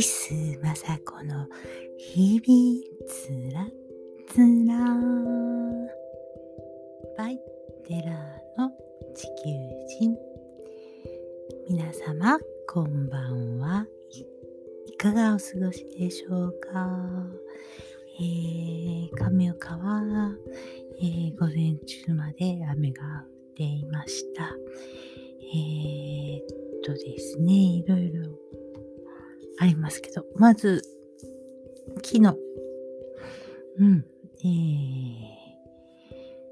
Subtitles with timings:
[0.00, 0.32] キス
[0.62, 1.46] まさこの
[1.98, 3.66] 日々つら
[4.26, 4.74] つら。
[7.18, 7.38] バイ
[7.86, 8.70] テラーの
[9.14, 9.50] 地球
[10.00, 10.16] 人。
[11.68, 13.86] 皆様こんばんは。
[14.86, 16.49] いかがお過ごしでしょう？
[30.50, 30.82] ま、ず、
[32.02, 32.36] 昨日、
[33.78, 34.04] うん、
[34.40, 35.22] えー、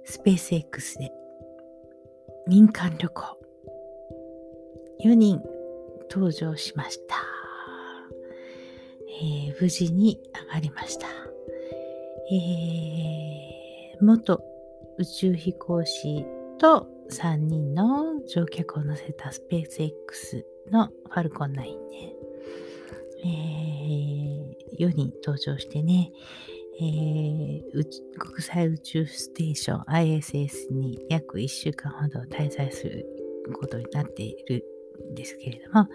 [0.04, 1.10] スペース X で
[2.46, 3.40] 民間旅行
[5.04, 5.42] 4人
[6.08, 7.16] 登場しました。
[9.20, 11.08] えー、無事に上がりました。
[12.30, 14.40] えー、元
[14.98, 16.24] 宇宙飛行士
[16.58, 22.17] と3人の乗客を乗せたスペース X のファルコン9ね。
[23.24, 26.12] えー、世に登場してね、
[26.80, 27.62] えー、
[28.18, 33.06] 国際宇宙ステーション ISS に約1週間ほど滞在する
[33.58, 34.64] ことになっている
[35.12, 35.88] んですけれども、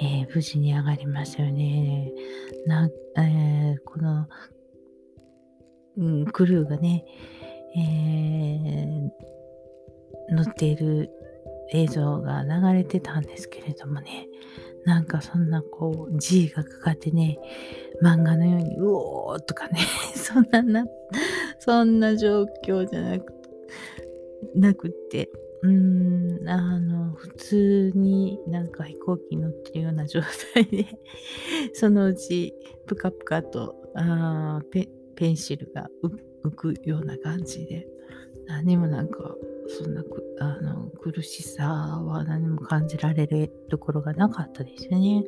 [0.00, 2.12] えー、無事に上がりましたよね。
[2.66, 4.26] なえー、この、
[5.96, 7.04] うん、クルーがね、
[7.76, 8.96] え
[10.34, 11.10] 乗っている
[11.72, 14.26] 映像が流れてたんですけれどもね、
[14.86, 17.38] なんかそんなこう G がかかってね、
[18.02, 19.80] 漫画のようにうおーとかね、
[20.14, 20.86] そんなな、
[21.58, 23.34] そんな状況じゃなく、
[24.54, 25.28] なくって、
[25.62, 30.20] うーん、あの、普通になんか飛行機に乗ってるような状
[30.54, 30.86] 態で
[31.74, 32.54] そのうち
[32.86, 35.90] ぷかぷかとあペペンシルが
[36.44, 37.88] 浮くような感じで、
[38.46, 39.18] 何もなんか
[39.68, 40.02] そんな
[40.40, 45.24] あの苦しさは何も感じられるところがなかったですよね。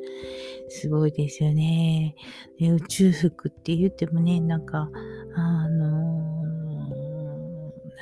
[0.69, 2.15] すごいですよね。
[2.57, 4.89] で宇宙服って言ってもね、なんか、
[5.35, 6.43] あの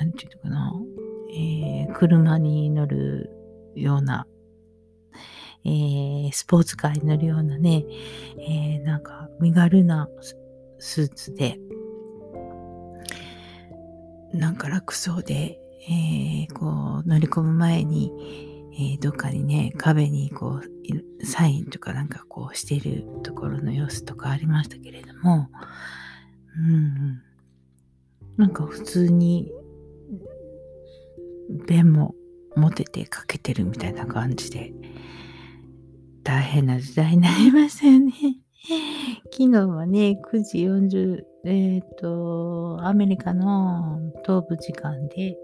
[0.00, 0.72] なんていうのかな、
[1.32, 3.30] えー、車に乗る
[3.74, 4.26] ような、
[5.64, 7.84] えー、スポーツカーに乗るようなね、
[8.38, 10.08] えー、なんか身軽な
[10.78, 11.58] スーツで、
[14.32, 15.58] なんか楽そうで、
[15.88, 18.12] えー、こう乗り込む前に、
[18.74, 25.48] えー、どっかにね、壁にこう、サインとかなんかこうしてるところの様子とかありましたけれども、
[26.56, 27.22] うん、
[28.36, 29.50] なんか普通に、
[31.66, 32.14] 弁も
[32.56, 34.72] 持ててかけてるみたいな感じで、
[36.22, 38.12] 大変な時代になりましたよね。
[39.30, 45.38] 昨日はね、9時40、えっ、ー、と、アメリカの東部時間で、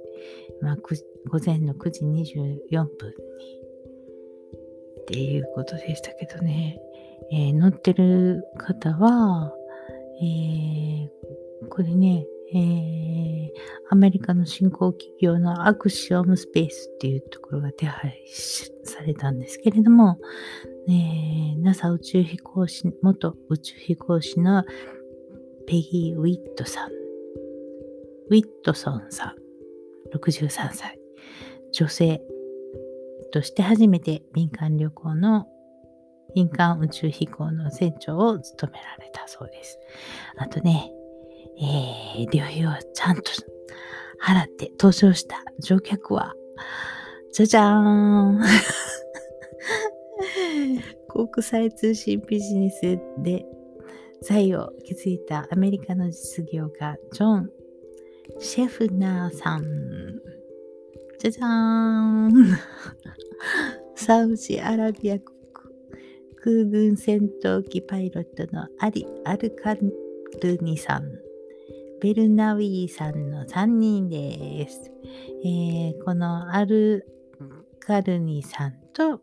[0.61, 3.65] まあ、午前の9時24分に
[5.01, 6.81] っていうことでしたけどね、
[7.31, 9.55] えー、乗ってる方は、
[10.21, 12.94] えー、これね、えー、
[13.91, 18.19] アメリカの新興企業のアクシオムスペースっていうところが手配
[18.85, 20.19] されたんですけれども、
[20.89, 24.65] えー、NASA 宇宙飛行士、元宇宙飛行士の
[25.67, 29.45] ペギー・ウィットさん、ウィットソンさん。
[30.15, 31.01] 63歳、
[31.73, 32.23] 女性
[33.33, 35.47] として初めて民間旅行の
[36.35, 39.79] 民間宇宙飛行の船長を務められたそうです。
[40.37, 40.93] あとね、
[41.59, 43.23] えー、旅費をちゃんと
[44.25, 46.33] 払って登場した乗客は、
[47.31, 48.41] じゃじゃーん
[51.09, 53.45] 国際通信ビジネスで
[54.23, 57.51] 財を築いたアメリカの実業家ジョン・
[58.39, 59.63] シェフナーさん。
[61.19, 61.47] じゃじゃー
[62.29, 62.57] ん。
[63.95, 65.35] サウジアラビア国
[66.37, 69.93] 空軍戦闘機パイロットのアリ・アルカル
[70.63, 71.24] ニさん。
[72.05, 74.93] ベルナウィーさんの3人です。
[75.43, 77.07] えー、このアル
[77.81, 79.23] カルニさんと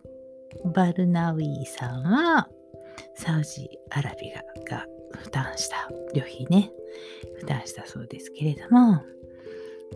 [0.73, 2.49] バルナウィーさんは
[3.13, 6.71] サウジアラビアが負担した旅費ね。
[7.35, 9.03] 負担したそうですけれども、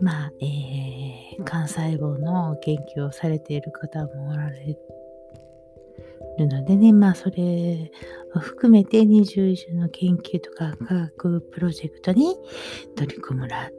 [0.00, 4.78] まあ、えー、幹細胞の研究をされている方もおられ
[6.38, 7.92] るのでね、まあ、それ
[8.34, 12.36] を含めて20以上の研究とか科学プロジェクトに
[12.96, 13.70] 取り組むら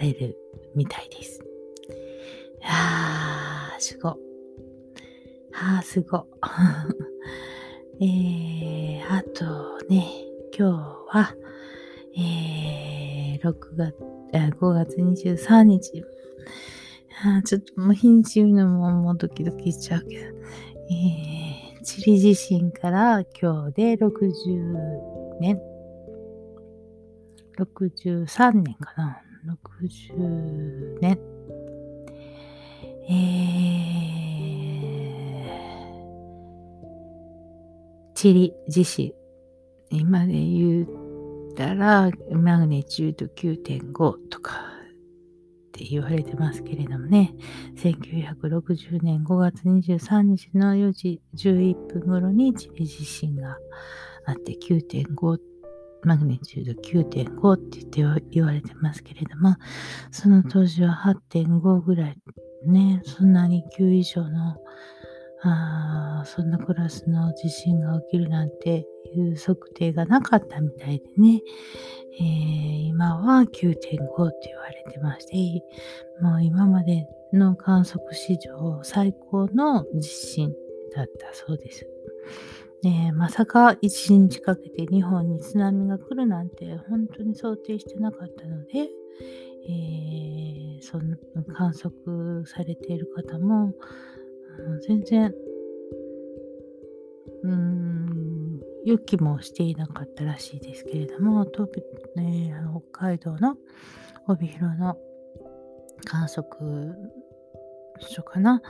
[0.00, 0.38] れる
[0.74, 1.42] みたいです。
[2.62, 4.08] あー、すご。
[4.08, 6.26] あー、すご。
[8.00, 10.06] えー、あとね、
[10.56, 10.72] 今日
[11.08, 11.34] は、
[12.16, 13.94] えー、6月、
[14.32, 16.04] 5月23日。
[17.24, 20.26] あちょっともう日にち言うのももうドキドキしちゃうけど、
[20.90, 21.45] えー、
[21.86, 24.10] チリ地震から今日で60
[25.38, 25.56] 年、
[27.56, 29.22] 63年かな。
[29.80, 31.16] 60年。
[33.08, 39.14] えー、チリ地震。
[39.90, 40.86] 今で言っ
[41.54, 44.75] たら、マグネチュード9.5とか
[45.76, 47.34] って言われてますけれどもね、
[47.76, 53.58] 1960年5月23日の4時11分頃にチリ地震が
[54.24, 55.38] あって9.5、
[56.02, 59.56] マグネチュード9.5って言って言われてますけれども、
[60.10, 60.94] その当時は
[61.30, 62.16] 8.5ぐらい
[62.64, 64.56] ね、そんなに9以上の
[65.42, 71.42] あそんなクラスの地震が起きるなんていう測定がなかったみたいでね、
[72.18, 75.36] えー、今は9.5って言われてまして、
[76.20, 80.54] もう今までの観測史上最高の地震
[80.94, 81.86] だったそうです。
[82.82, 88.88] でまさか1日かけて日本に津波が来るなんて本当に想定してなかったので、
[89.68, 91.16] えー、その
[91.54, 93.72] 観測されている方も、
[94.86, 95.34] 全然
[97.42, 98.35] うん
[98.86, 101.82] 予期もしていなかったらしいですけれども、東京、
[102.22, 102.54] ね、
[102.92, 103.56] 北海道の
[104.28, 104.96] 帯広の
[106.04, 106.94] 観測
[107.98, 108.62] 所かな、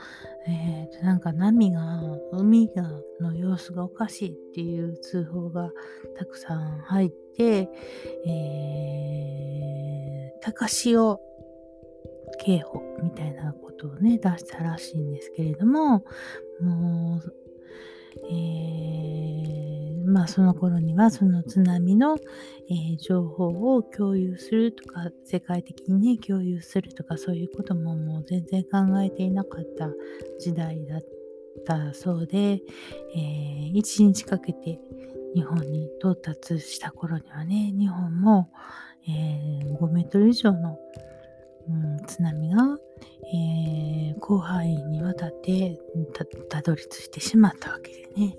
[0.47, 2.89] えー、なんか波が、海が
[3.21, 5.69] の様子がおかしいっていう通報が
[6.17, 7.69] たくさん入って、
[8.25, 11.21] えー、高潮
[12.39, 16.03] 警報みたいなことをね、出したらしいんですけれども、
[16.59, 17.33] もう、
[18.31, 19.56] えー、
[20.07, 22.17] まあその頃にはその津波の、
[22.69, 29.89] えー、情報を共有するとか世界的にね共有するとかそういうことももう全然考えていなかった
[30.39, 31.05] 時代だっ
[31.65, 34.79] たそうで、えー、1日かけて
[35.35, 38.49] 日本に到達した頃にはね日本も、
[39.07, 40.79] えー、5メートル以上の、
[41.67, 42.77] うん、津波が
[43.33, 45.77] えー、広範囲にわたって
[46.49, 48.37] たどり着いてしまったわけでね。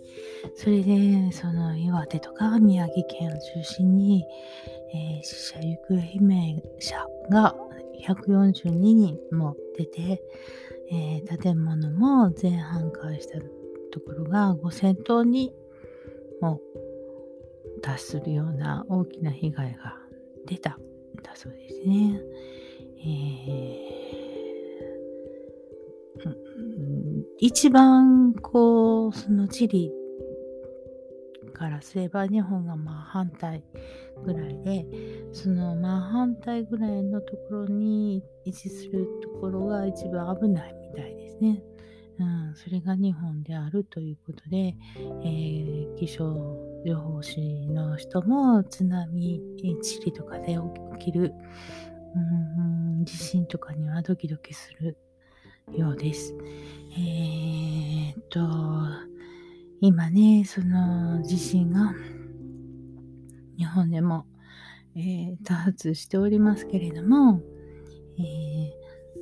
[0.55, 4.25] それで、その岩手とか宮城県を中心に、
[4.95, 7.55] えー、死者行方不明者が
[8.07, 10.23] 142人も出て、
[10.91, 13.39] えー、建物も全半壊した
[13.93, 15.53] ところが5000棟に
[16.41, 16.61] も
[17.83, 19.97] 達するような大きな被害が
[20.47, 20.79] 出たん
[21.23, 22.21] だそうですね。
[23.01, 23.98] えー
[27.39, 29.93] 一番こうその地理
[31.59, 33.65] からすれば日本がまあ反対
[34.25, 34.87] ぐらいで
[35.33, 41.63] そのまあ反対ぐらいのところに位置するところが一番危ないみたいですね。
[42.21, 46.35] うん、それが日本であるということで、えー、気象
[46.85, 49.41] 予報士の人も津波、
[49.81, 50.59] 地理とかで
[50.99, 51.33] 起きる、
[52.17, 54.99] うん、地震とかにはドキドキする
[55.77, 56.35] ようです。
[56.93, 58.41] えー、っと、
[59.81, 61.95] 今ね、その地震が
[63.57, 64.27] 日本でも、
[64.97, 67.41] えー、多発しておりますけれども、
[68.19, 68.71] えー、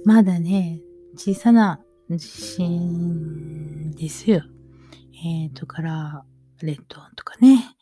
[0.05, 0.81] まだね、
[1.17, 1.81] 小さな
[2.11, 4.43] 地震ですよ。
[5.25, 6.25] えー、とから
[6.63, 7.77] 列島とかね、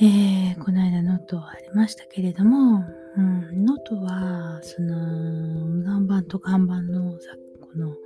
[0.00, 2.84] えー、この間能登ありましたけれども、
[3.16, 7.18] うん、能登は、その、岩盤と岩盤の、
[7.60, 7.96] この、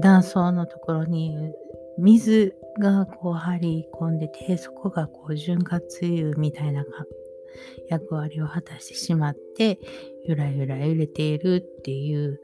[0.00, 1.36] 断層のところに
[1.98, 6.84] 水がこう張り込んでて、そこがこう潤滑油みたいな
[7.88, 9.78] 役割を果たしてしまって、
[10.24, 12.40] ゆらゆら揺れているっていう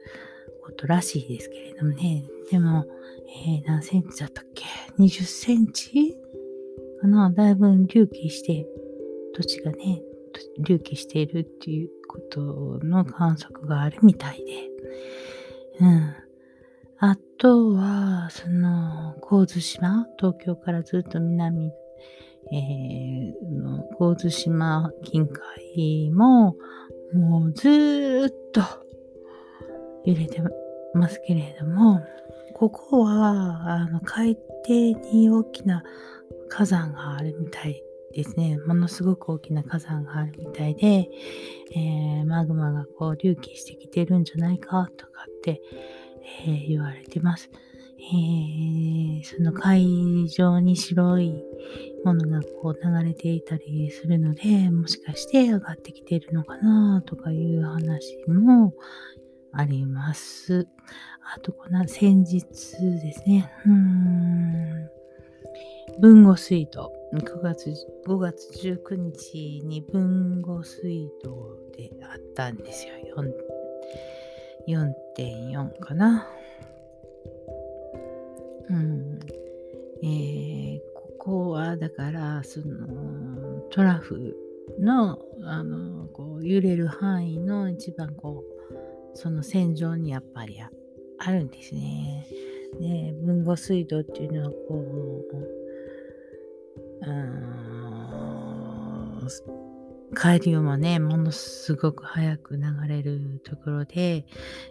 [0.63, 2.25] ことらしいですけれどもね。
[2.51, 2.85] でも、
[3.47, 4.65] えー、何センチだったっけ
[4.99, 6.15] ?20 センチ？
[7.01, 7.31] かな？
[7.31, 8.67] だいぶ隆起して
[9.35, 10.01] 土地がね、
[10.59, 14.45] 隆起しているっていうことの観測があるみたいで。
[15.81, 16.13] うん。
[16.99, 26.55] あとは、その、神津島、東京からずっと南、えー、の神津島近海も、
[27.13, 28.61] もうずっと
[30.05, 30.41] 揺れて
[30.93, 32.01] ますけれども、
[32.53, 35.83] ここは、あの、海底に大きな
[36.47, 37.83] 火山があるみたい
[38.15, 41.09] ですね、ものすごく大きな火山があるみたいで、
[41.75, 45.61] えー、マグマがこう隆起してきてるんじゃないかとかって、
[46.45, 47.49] えー、言われてます。
[47.97, 51.43] えー、その海上に白い
[52.05, 58.73] ものがこう流れていたりするので、もしかして上がってきてるのかなとかいう話も
[59.51, 60.67] あります。
[61.35, 63.51] あとこの先日ですね。
[63.65, 64.89] うーん。
[65.99, 66.91] 文後水道。
[67.19, 67.73] 9月、
[68.05, 72.93] 5月19日に文後水道であったんですよ。
[74.67, 76.27] 4.4かな。
[78.69, 79.19] うん。
[80.03, 84.35] えー、ここはだから、その、トラフ
[84.79, 90.57] の、あの、こう、揺れる範囲の一番こう、その線上にやっぱり
[91.19, 92.27] あるんですね。
[92.79, 94.57] で、文後水道っていうのはこ
[95.31, 95.64] う、
[97.01, 98.15] うん、
[100.13, 104.25] 海流もね、ものすごく早く流れるところで、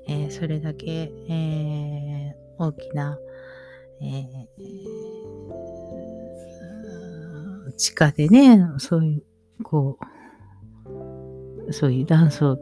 [0.09, 3.19] えー、それだけ、えー、大きな、
[4.01, 9.99] えー、地下でね、そういう、こ
[11.67, 12.59] う、そういう断層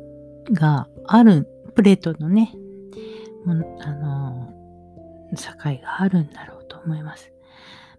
[0.53, 2.53] がある、プレートのね、
[3.45, 4.53] もあの、
[5.37, 5.47] 境
[5.83, 7.33] があるんだろうと思います。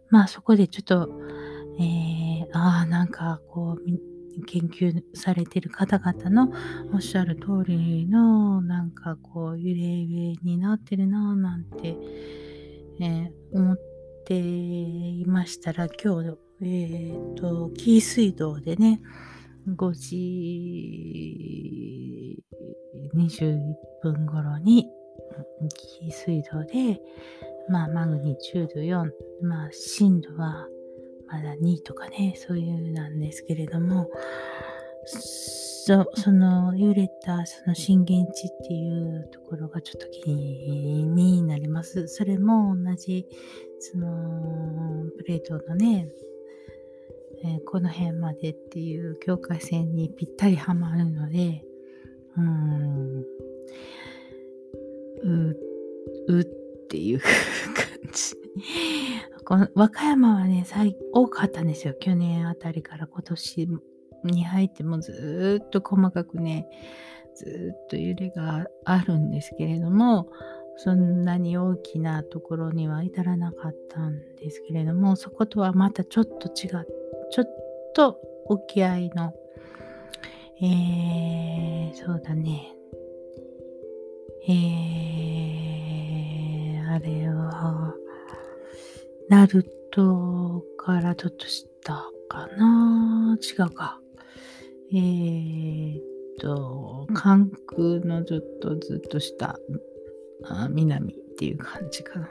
[0.10, 1.10] まあそこでちょっと、
[1.80, 6.51] えー、ああ、なんかこう、研究されてる方々の
[6.94, 11.96] おっしゃる通りの、なんかこう、揺れ上になってるな、なんて、
[13.00, 13.80] えー、思っ
[14.25, 19.01] ていましたら、今日、えっ、ー、と、紀伊水道でね、
[19.68, 21.24] 5時
[23.15, 23.60] 21
[24.01, 24.89] 分頃に、
[26.00, 27.00] 紀伊水道で、
[27.70, 29.12] まあ、マグニチュード4、
[29.42, 30.68] まあ、震度は
[31.34, 34.08] まだ2とかね、そういうなんですけれども、
[35.08, 42.08] そその揺れたその震源地っていうところがちょっと気になります。
[42.08, 43.25] それも同じ
[43.80, 46.08] そのプレートのね、
[47.44, 51.66] えー、この辺までっていう境界線にぴったりはまるので、
[52.38, 53.20] うん、
[55.24, 55.58] う、
[56.28, 56.62] う
[56.94, 57.32] っていう感
[58.14, 58.36] じ。
[59.46, 61.96] この和歌山はね、最多かったんですよ。
[61.96, 63.68] 去年あたりから今年
[64.26, 66.68] に入ってもずっと細かくね、
[67.34, 70.30] ずっと揺れがあるんですけれども、
[70.78, 76.88] そんなに大きなところには至らなかったんですけれども、そことはまたちょっと違う、
[77.32, 77.46] ちょっ
[77.96, 79.34] と沖合の、
[80.62, 82.76] えー、そうだね、
[84.48, 85.73] えー、
[86.90, 87.94] あれは、
[89.30, 91.66] ナルトからちょっと下
[92.28, 94.00] かな違うか。
[94.92, 96.02] えー、っ
[96.40, 99.58] と、関空のずっとずっと下、
[100.46, 102.30] あ南っていう感じかな。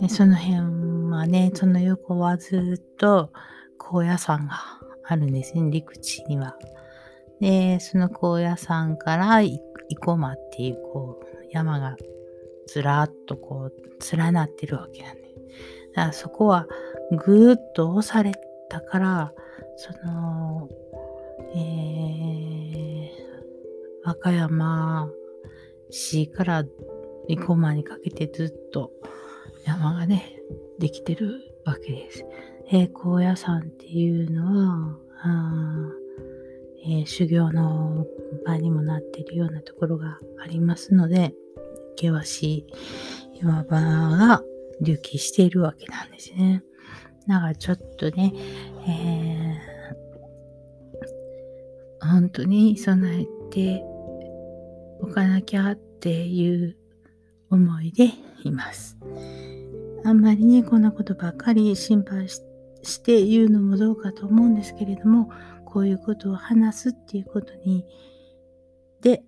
[0.00, 3.30] でその辺はね、その横はずっと
[3.78, 4.54] 高野山が
[5.04, 6.56] あるんですね、陸地には。
[7.40, 9.60] で、その高野山から生
[10.00, 11.96] 駒っていうこう山が
[12.66, 15.22] ずらっとこう連なってるわけなんで。
[15.94, 16.66] だからそこは
[17.10, 18.32] ぐーっと押され
[18.68, 19.32] たから、
[19.76, 20.68] その、
[21.54, 23.10] えー、
[24.04, 25.10] 和歌山
[25.90, 26.64] 市から
[27.28, 28.92] 生駒にかけてずっと
[29.64, 30.40] 山がね、
[30.78, 32.24] できてるわけです。
[32.70, 35.92] え高野山っていうのは、あ
[36.84, 38.06] えー、修行の
[38.44, 41.34] 場にもなっているようなところがありますので、
[41.96, 42.66] 険しい
[43.42, 44.42] 岩場が
[44.80, 46.62] 隆起しているわけなんですね。
[47.26, 48.32] だからちょっとね、
[48.86, 53.82] えー、本当に備えて
[55.00, 56.76] おかなきゃっていう
[57.50, 58.10] 思いで
[58.44, 58.96] います。
[60.04, 62.42] あんまりね、こんなことばっかり心配し
[63.02, 65.30] て言うのもどうかと思うんですけれども、
[65.64, 67.84] こういうことを話すっていうことに、
[69.02, 69.24] で、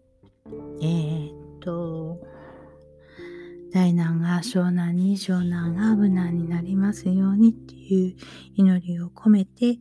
[0.80, 2.07] えー、っと、
[3.78, 8.16] 大難が湘南に湘南が無難になりますようにっていう
[8.56, 9.78] 祈りを込めて、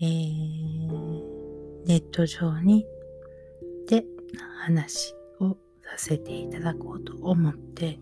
[0.00, 2.84] えー、ネット上に
[3.88, 4.04] で
[4.64, 5.50] 話を
[5.84, 8.00] させていただこうと思って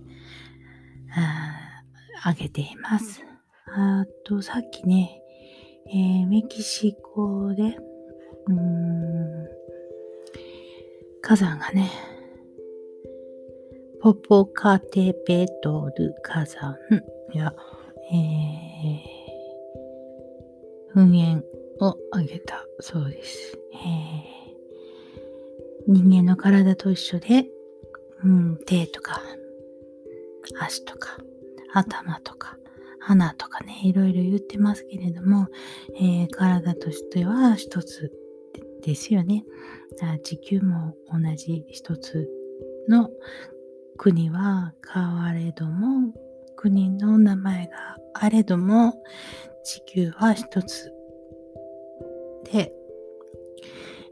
[2.22, 3.22] あげています。
[3.66, 5.20] あとさっきね、
[5.88, 7.76] えー、メキシコで
[8.46, 9.46] うん
[11.20, 12.13] 火山がね
[14.04, 16.76] ポポカテペトル火山
[17.32, 17.54] や、
[18.12, 21.42] えー、噴煙
[21.80, 23.58] を挙げたそうです。
[23.73, 27.46] えー、人間の体と一緒で、
[28.23, 29.23] うん、手とか
[30.61, 31.16] 足とか
[31.73, 32.58] 頭とか
[33.00, 35.49] 鼻とかね、いろいろ言ってますけれども、
[35.99, 38.12] えー、体としては一つ
[38.82, 39.46] ですよね。
[40.23, 42.28] 地球も同じ一つ
[42.87, 43.08] の
[43.96, 46.12] 国は変われども、
[46.56, 48.94] 国の名前があれども、
[49.64, 50.92] 地球は一つ。
[52.52, 52.72] で、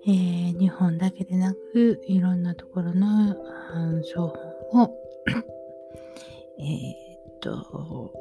[0.06, 3.36] えー、日本だけでなく、いろんなところの
[4.02, 4.28] 情
[4.72, 5.02] 報を
[6.58, 6.92] え
[7.28, 8.12] っと、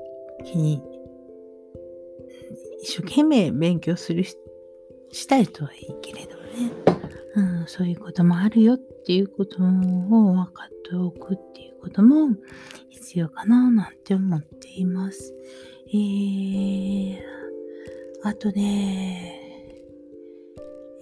[0.46, 0.82] 気に、
[2.82, 7.01] 一生懸命勉強するしたいとはいいけれどもね、
[7.36, 12.30] うん、そういうこともあるよっていうことを分かっておくっていうことも
[12.90, 15.34] 必要かななんて思っています。
[15.88, 17.20] えー、
[18.24, 19.40] あとね、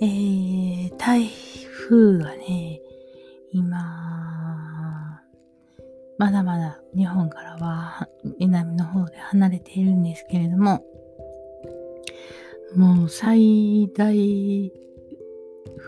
[0.01, 1.27] えー、台
[1.87, 2.81] 風がね、
[3.51, 5.21] 今、
[6.17, 8.07] まだまだ日本からは
[8.39, 10.83] 南の方で離れているんですけれども、
[12.75, 14.71] もう最大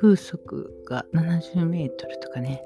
[0.01, 2.63] 風速が70メートルとかね、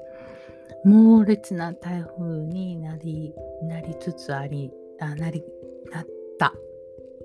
[0.86, 5.44] 猛烈な台風になり、なりつつあり、あ、なり、
[5.92, 6.06] なっ
[6.38, 6.54] た、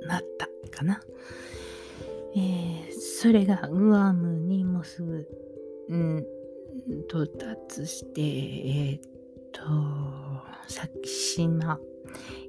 [0.06, 1.01] なったかな。
[2.36, 2.91] えー、
[3.22, 5.25] それがグアムにもすぐ、
[5.88, 6.25] うん、
[7.08, 9.01] 到達して、えー、っ
[9.53, 9.62] と、
[10.68, 11.80] 先島、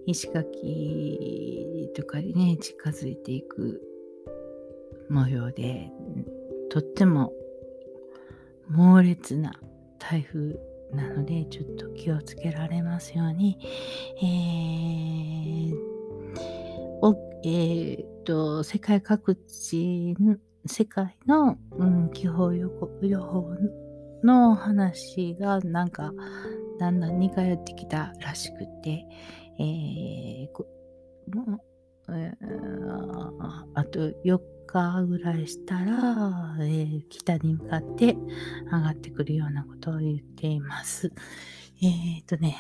[0.07, 3.81] 石垣とかにね、近づいていく
[5.09, 5.93] 模様で、
[6.69, 7.33] とっても
[8.73, 9.53] 猛烈な
[9.99, 10.57] 台風
[10.93, 13.59] なので、ちょっと気をつけられますように、
[14.19, 15.77] えー、
[17.03, 17.15] お
[17.45, 20.15] えー、っと、世界各地、
[20.67, 22.89] 世界の、うん、気候予報
[24.23, 26.13] の話がなんか
[26.79, 29.05] だんだん似通ってきたらしくて、
[29.59, 30.49] えー、
[31.37, 31.65] も、
[32.11, 32.33] え、
[33.75, 38.17] あと4日ぐらいしたら、えー、北に向かって
[38.71, 41.13] 上がってくるようなことを言っています。
[41.83, 42.57] えっ、ー、とね、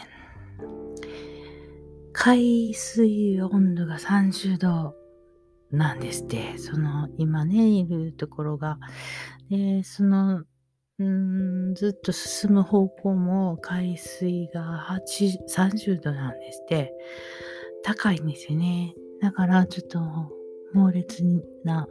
[2.12, 4.94] 海水温度が30度
[5.70, 6.58] なんですって。
[6.58, 8.78] その、今ね、いるところが。
[9.48, 10.44] で、その、
[10.98, 16.92] ずっと進む方向も海水が30度なんですって。
[17.82, 18.94] 高いんですよね。
[19.20, 19.98] だからちょっと
[20.72, 21.22] 猛烈
[21.64, 21.88] な、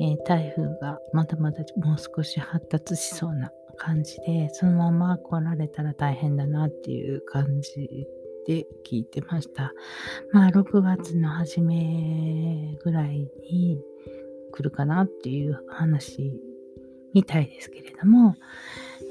[0.00, 8.06] えー、台風がまだまだもう少し発達しそうな感じで、そのまま来られたら大変だなっていう感じ
[8.46, 9.72] で聞いてました。
[10.32, 13.80] まあ、6月の初めぐらいに
[14.52, 16.32] 来るかなっていう話
[17.14, 18.36] みたいですけれども、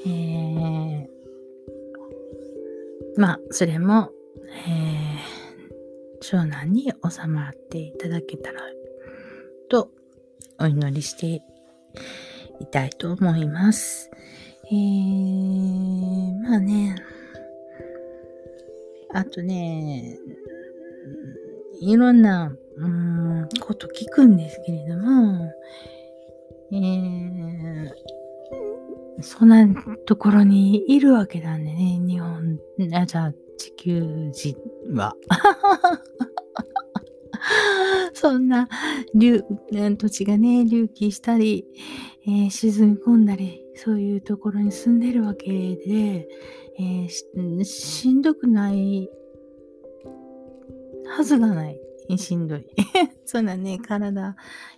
[0.05, 1.07] えー、
[3.17, 4.11] まあ、それも、
[4.67, 5.08] えー、
[6.21, 8.61] 長男に収まっていただけたら
[9.69, 9.91] と
[10.59, 11.41] お祈りして
[12.59, 14.09] いたいと思います。
[14.71, 16.95] えー、まあね、
[19.13, 20.19] あとね、
[21.81, 25.51] いろんな、うん、こと聞くんですけれども、
[26.71, 27.91] えー、
[29.21, 29.67] そんな
[30.05, 32.59] ところにいるわけなんでね、日本、
[32.93, 34.55] あ、じゃあ地球人
[34.93, 35.15] は。
[38.13, 38.67] そんな
[39.13, 41.65] 土地がね、隆起したり、
[42.27, 46.27] えー、沈み込んだり、そういうところに住んでるわけで、
[46.77, 49.09] えー、しんどくない
[51.07, 51.79] はずがない。
[52.17, 52.65] しんどい。
[53.25, 54.35] そんなね、体、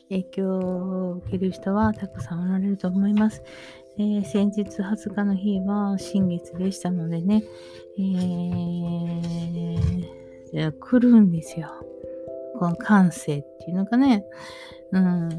[0.09, 3.41] 影響を受ける人はたくさんおられると思います。
[3.97, 7.43] えー、先日20日の日は新月でしたのでね、
[7.97, 11.69] えー、来るんですよ。
[12.59, 14.25] この感性っていうのかね、
[14.91, 15.29] うん、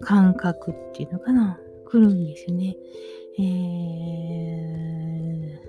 [0.00, 2.76] 感覚っていうのかな、来るんですよね。
[3.38, 5.68] えー。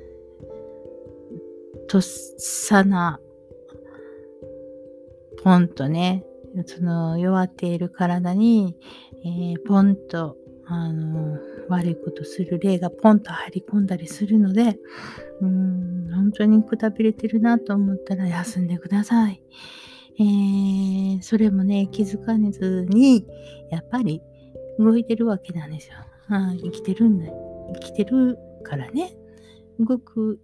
[1.88, 3.20] とっさな、
[5.44, 6.26] ポンとね、
[6.66, 8.76] その弱っている体に、
[9.24, 14.78] えー、ポンと、あの、悪いことする例がポンと入り込んだりするので、
[15.42, 19.42] うん、本当にくたびれてるなと思ったら休んでください。
[20.20, 23.26] えー、それもね、気づかずに、
[23.72, 24.22] やっぱり
[24.78, 25.96] 動いてるわけなんですよ。
[26.28, 27.32] あ生きてるんだ。
[27.74, 29.16] 生きてるからね。
[29.80, 30.40] 動く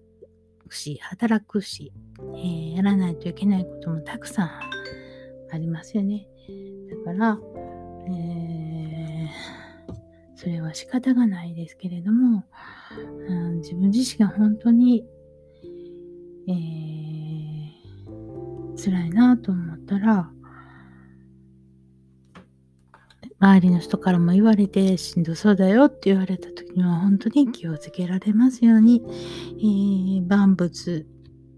[0.70, 1.92] し、働くし、
[2.36, 4.50] えー、やらないといけないこともたくさん
[5.52, 6.28] ありますよね。
[6.90, 7.40] だから、
[8.08, 9.96] えー、
[10.36, 12.44] それは仕方がないですけれども、
[13.28, 15.06] うん、自分自身が本当に、
[16.48, 20.30] えー、辛いなと思ったら、
[23.40, 31.06] 周りの人からも言われてしんどそうだよって言われた時には本当に気をつけられますように、えー、万物、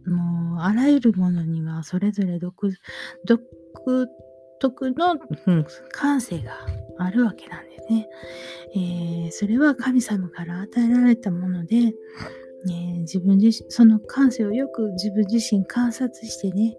[0.06, 2.71] もうあらゆるものにはそれぞれ独
[3.26, 3.41] 独
[4.60, 6.54] 特の、うん、感性が
[6.97, 8.10] あるわけなんですね。
[8.76, 11.93] えー、それは神様から与えられたもので、
[12.73, 16.77] え、自分自身、その感性をよく自分自身観察してね、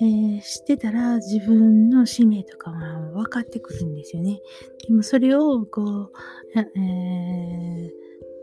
[0.00, 4.40] えー、知ってたら自分の使命とかは分かってくるんですよね。
[4.86, 6.10] でもそれをこう、
[6.58, 7.90] えー、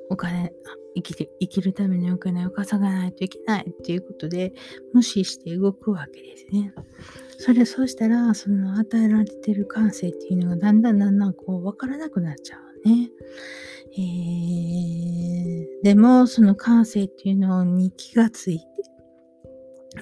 [0.09, 0.53] お金、
[0.95, 4.53] 生きて、生きるためにお金を稼がないといけないっていうことで
[4.93, 6.73] 無視して動くわけですね。
[7.37, 13.09] それ、そうしたら、その与えられてる感性っていうのがだんだんだんだんこう分からなくなっちゃうね。
[13.97, 18.65] えー、でも、その感性っていうのに気がついて、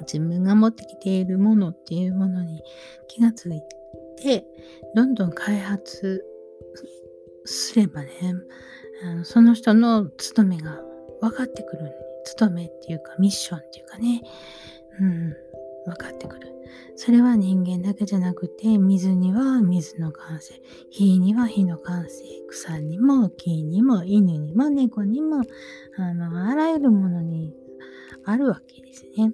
[0.01, 2.61] 自分が持ってきているものっていうものに
[3.07, 3.61] 気がつい
[4.17, 4.45] て、
[4.95, 6.23] どんどん開発
[7.45, 8.09] すればね、
[9.03, 10.81] あのその人の務めが
[11.21, 11.91] 分かってくる。
[12.23, 14.21] 務めっていうかミッションっていうかね、
[14.99, 15.35] うん、
[15.85, 16.53] 分かってくる。
[16.95, 25.41] それは人間だけじゃなくて、水には水の感性、火には火の感性、草にも木にも犬にも猫にも、
[25.97, 27.53] あの、あらゆるものに
[28.25, 29.33] あるわけですね。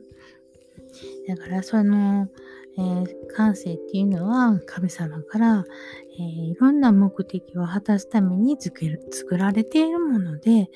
[1.28, 2.28] だからその、
[2.78, 5.66] えー、感性っていうのは神様から、
[6.18, 10.70] えー、いろんな目的を果たすために作る作られているもので、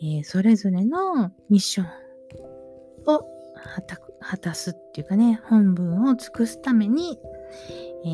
[0.00, 1.86] えー、それぞれのミッション
[3.06, 3.35] を
[3.66, 7.18] 果たすっていうかね、本文を尽くすために、
[8.04, 8.08] え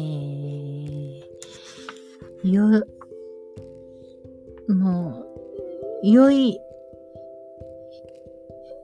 [2.44, 2.84] ー、よ、
[4.68, 5.24] も
[6.02, 6.58] う、良い、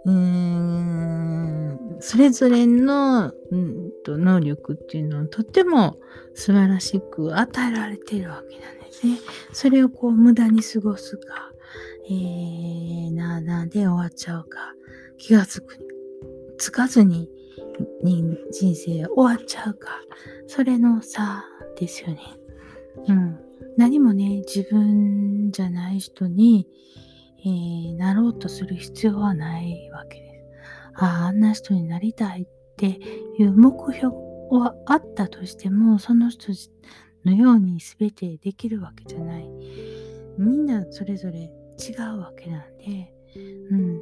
[0.04, 5.96] うーん、それぞれの、うんと、能力っていうのはとっても
[6.34, 9.18] 素晴らしく与えられているわけなんですね。
[9.52, 11.52] それをこう無駄に過ごすか、
[12.08, 14.74] えー、なあなあで終わっちゃうか、
[15.18, 15.76] 気がつく、
[16.58, 17.28] つかずに
[18.50, 19.88] 人生終わっちゃうか、
[20.46, 21.44] それの差
[21.78, 22.20] ですよね。
[23.06, 23.38] うん。
[23.76, 26.66] 何もね、自分じゃない人に、
[27.40, 30.44] えー、なろうとする必要はないわけです。
[30.96, 32.98] ああ、あんな人になりたいって
[33.38, 34.14] いう目標
[34.50, 36.52] はあったとしても、その人
[37.24, 39.48] のように全てできるわけじゃない。
[40.36, 41.38] みんなそれぞれ
[41.78, 43.12] 違うわけなんで、
[43.70, 44.00] うん。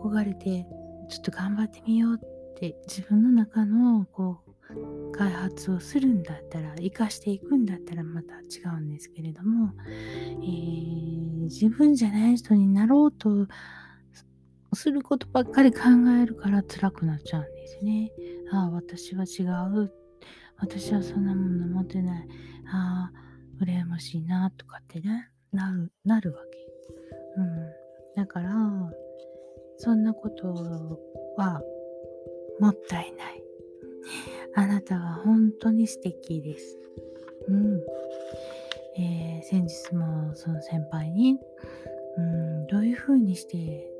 [0.00, 0.66] 憧れて、
[1.10, 13.48] ちょっと頑張ってみようって自分の中のこう開発をするんだったら生かしていくんだったらまた違うんですけれども、えー、自分じゃない人になろうと
[14.72, 15.80] することばっかり考
[16.22, 18.12] えるから辛くなっちゃうんですね。
[18.52, 19.92] ああ、私は違う。
[20.58, 22.28] 私はそんなもの持ってない。
[22.72, 26.58] ああ、羨ましいなとかってね、なる、なるわけ。
[27.36, 27.70] うん。
[28.16, 28.54] だから、
[29.82, 30.46] そんなこと
[31.38, 31.62] は
[32.60, 33.42] もったいない。
[34.54, 36.78] あなたは本当に素敵です。
[37.48, 37.80] うん。
[38.98, 41.38] えー、先日もその先輩に、
[42.18, 43.90] うん、どういうふうにして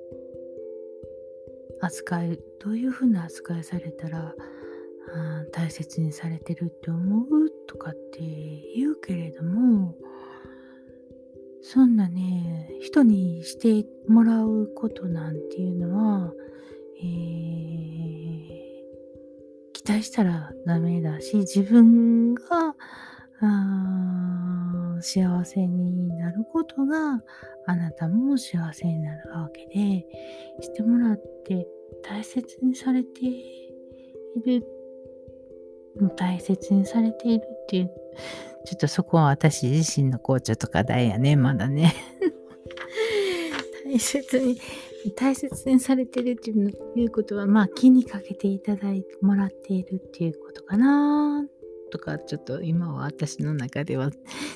[1.80, 4.34] 扱い、どういうふうな扱いされたら
[5.14, 8.20] あ大切にされてるって思うとかって
[8.76, 9.96] 言うけれども、
[11.62, 16.32] そんなね、人にしてもらうことなんていうのは、
[17.02, 18.82] えー、
[19.72, 22.74] 期待したらダメだし、自分が
[25.00, 27.22] 幸せになることが
[27.66, 30.06] あなたも幸せになるわけで、
[30.60, 31.66] してもらって
[32.02, 33.74] 大切にされてい
[34.44, 34.66] る、
[36.16, 37.90] 大切にされているっていう、
[38.64, 41.94] ちょっとそこは私自身の紅茶とかだやね、まだね。
[43.84, 44.60] 大切に
[45.16, 51.44] 大切にされてるっていうことは、まあ気にかけていただいてもらっているっていうことかな
[51.90, 54.10] とか、ちょっと今は私の中では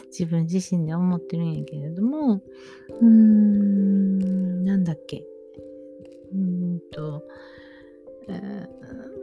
[0.07, 2.43] 自分自身で思ってるんやけれども、
[3.01, 5.25] うーん、なんだっけ。
[6.33, 7.25] うんと、
[8.29, 9.14] えー、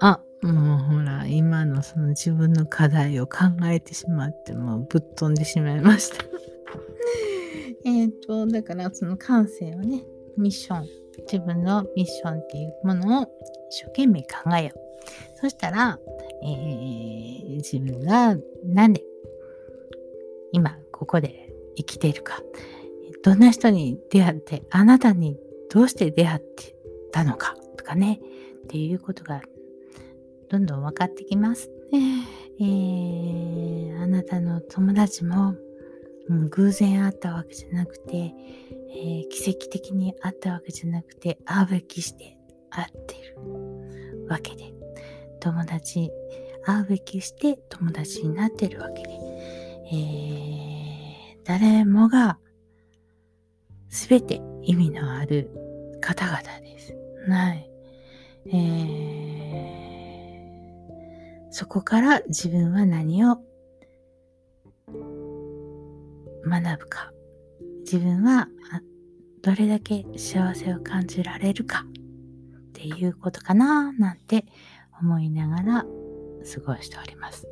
[0.00, 6.24] あ、もうほら、今のその自分の課題を考えてしまって、もうぶっ飛んでしまいました。
[7.86, 10.04] えっと、だからその感性をね、
[10.36, 10.86] ミッション、
[11.30, 13.26] 自分のミッションっていうものを
[13.70, 14.84] 一生懸命考えよう。
[15.36, 15.98] そしたら、
[16.42, 19.02] えー、自分がなんで
[20.52, 22.42] 今ここで生きているか、
[23.22, 25.38] どんな人に出会って、あなたに
[25.70, 26.76] どうして出会って
[27.12, 28.20] たのかとかね、
[28.64, 29.42] っていうことが
[30.48, 31.70] どんどん分かってきます。
[32.60, 35.54] えー、あなたの友達も、
[36.28, 38.32] うん、偶然会ったわけじゃなくて、
[38.90, 42.38] えー、奇跡的に会ったわけじゃなくて、会うべきして
[42.70, 44.72] 会ってるわけで、
[45.40, 46.10] 友達、
[46.64, 49.08] 会うべきして友達になってるわけで、
[49.92, 52.38] えー、誰もが
[53.90, 55.50] すべて意味のある
[56.00, 56.96] 方々です。
[57.28, 57.70] はい。
[58.46, 59.73] えー、
[61.56, 63.36] そこから自分は何を
[66.44, 67.12] 学ぶか。
[67.84, 68.48] 自分は
[69.40, 71.84] どれだけ幸せを感じられるか
[72.70, 74.46] っていうことかななんて
[75.00, 77.46] 思いながら過ごしております。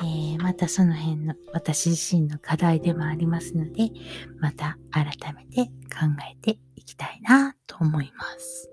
[0.00, 3.92] えー、またその辺の私自身の課題でもありますので、
[4.40, 8.68] また改めて考えていきたいなと思います。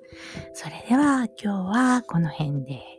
[0.53, 2.98] それでは今日はこの辺で。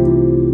[0.11, 0.50] you.